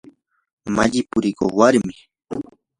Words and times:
malli 0.75 0.99
purikuq 1.09 1.51
warmim. 1.59 1.97